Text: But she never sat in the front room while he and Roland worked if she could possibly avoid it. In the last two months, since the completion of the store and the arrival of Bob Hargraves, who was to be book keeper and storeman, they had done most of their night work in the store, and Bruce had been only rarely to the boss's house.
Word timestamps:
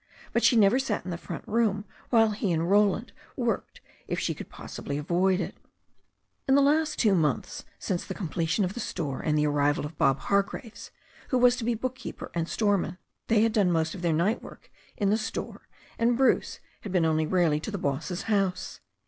But 0.33 0.41
she 0.43 0.55
never 0.55 0.79
sat 0.79 1.05
in 1.05 1.11
the 1.11 1.15
front 1.19 1.47
room 1.47 1.85
while 2.09 2.31
he 2.31 2.51
and 2.51 2.67
Roland 2.67 3.11
worked 3.37 3.81
if 4.07 4.19
she 4.19 4.33
could 4.33 4.49
possibly 4.49 4.97
avoid 4.97 5.39
it. 5.39 5.55
In 6.47 6.55
the 6.55 6.61
last 6.63 6.97
two 6.97 7.13
months, 7.13 7.65
since 7.77 8.03
the 8.03 8.15
completion 8.15 8.65
of 8.65 8.73
the 8.73 8.79
store 8.79 9.21
and 9.21 9.37
the 9.37 9.45
arrival 9.45 9.85
of 9.85 9.99
Bob 9.99 10.17
Hargraves, 10.21 10.89
who 11.27 11.37
was 11.37 11.55
to 11.57 11.63
be 11.63 11.75
book 11.75 11.93
keeper 11.93 12.31
and 12.33 12.49
storeman, 12.49 12.97
they 13.27 13.43
had 13.43 13.53
done 13.53 13.71
most 13.71 13.93
of 13.93 14.01
their 14.01 14.11
night 14.11 14.41
work 14.41 14.71
in 14.97 15.11
the 15.11 15.17
store, 15.19 15.67
and 15.99 16.17
Bruce 16.17 16.59
had 16.79 16.91
been 16.91 17.05
only 17.05 17.27
rarely 17.27 17.59
to 17.59 17.69
the 17.69 17.77
boss's 17.77 18.23
house. 18.23 18.79